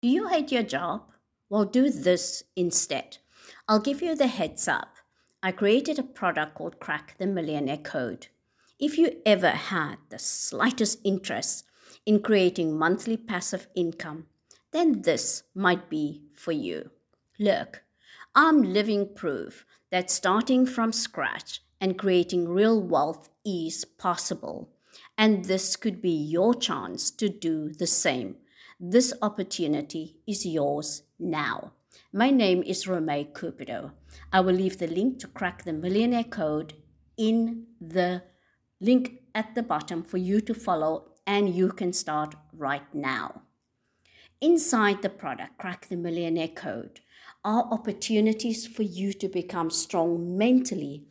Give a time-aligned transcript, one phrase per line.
[0.00, 1.10] Do you hate your job?
[1.50, 3.18] Well, do this instead.
[3.66, 4.94] I'll give you the heads up.
[5.42, 8.28] I created a product called Crack the Millionaire Code.
[8.78, 11.64] If you ever had the slightest interest
[12.06, 14.26] in creating monthly passive income,
[14.70, 16.90] then this might be for you.
[17.40, 17.82] Look,
[18.36, 24.68] I'm living proof that starting from scratch and creating real wealth is possible.
[25.16, 28.36] And this could be your chance to do the same.
[28.80, 31.72] This opportunity is yours now.
[32.12, 33.90] My name is Romay Cupido.
[34.32, 36.74] I will leave the link to crack the millionaire code
[37.16, 38.22] in the
[38.80, 43.42] link at the bottom for you to follow, and you can start right now.
[44.40, 47.00] Inside the product, Crack the Millionaire Code,
[47.44, 51.02] are opportunities for you to become strong mentally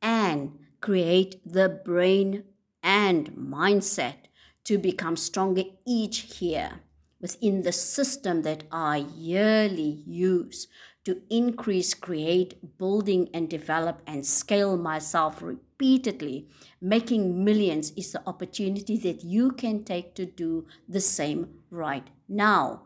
[0.00, 2.44] and create the brain
[2.82, 4.30] and mindset
[4.64, 6.80] to become stronger each year
[7.20, 10.66] within the system that I yearly use
[11.04, 16.48] to increase, create, building, and develop and scale myself repeatedly.
[16.80, 22.82] Making millions is the opportunity that you can take to do the same right now.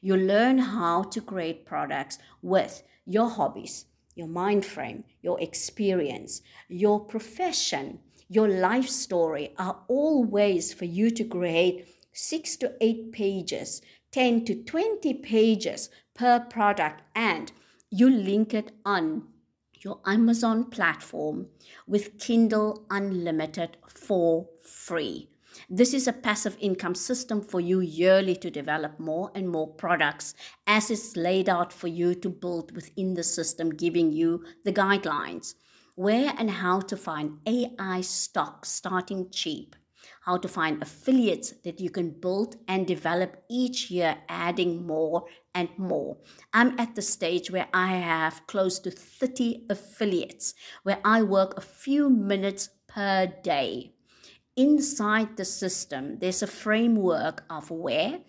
[0.00, 7.00] You learn how to create products with your hobbies, your mind frame, your experience, your
[7.00, 13.82] profession, your life story are all ways for you to create six to eight pages,
[14.12, 17.52] 10 to 20 pages per product, and
[17.90, 19.24] you link it on
[19.72, 21.48] your Amazon platform
[21.86, 25.28] with Kindle Unlimited for free.
[25.70, 30.34] This is a passive income system for you yearly to develop more and more products
[30.66, 35.54] as it's laid out for you to build within the system, giving you the guidelines
[35.96, 39.74] where and how to find AI stock starting cheap,
[40.22, 45.68] how to find affiliates that you can build and develop each year, adding more and
[45.78, 46.18] more.
[46.52, 51.60] I'm at the stage where I have close to 30 affiliates, where I work a
[51.62, 53.92] few minutes per day.
[54.56, 58.20] Inside the system, there's a framework of where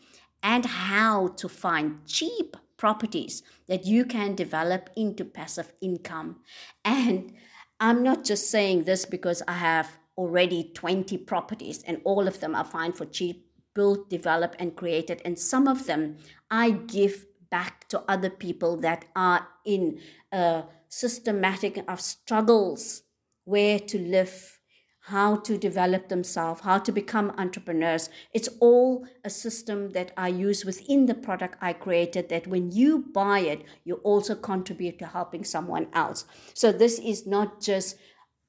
[0.43, 6.37] and how to find cheap properties that you can develop into passive income.
[6.85, 7.33] And
[7.79, 12.55] I'm not just saying this because I have already 20 properties and all of them
[12.55, 13.45] are fine for cheap,
[13.75, 15.21] built, developed, and created.
[15.23, 16.17] And some of them
[16.49, 19.99] I give back to other people that are in
[20.31, 23.03] a systematic of struggles,
[23.45, 24.59] where to live,
[25.01, 28.09] how to develop themselves, how to become entrepreneurs.
[28.33, 33.05] It's all a system that I use within the product I created that when you
[33.13, 36.25] buy it, you also contribute to helping someone else.
[36.53, 37.95] So this is not just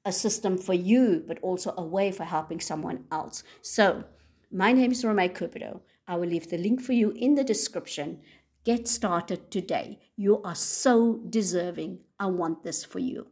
[0.05, 3.43] a system for you, but also a way for helping someone else.
[3.61, 4.05] So
[4.51, 5.81] my name is Romay Cupido.
[6.07, 8.21] I will leave the link for you in the description.
[8.65, 9.99] Get started today.
[10.15, 11.99] You are so deserving.
[12.19, 13.27] I want this for you.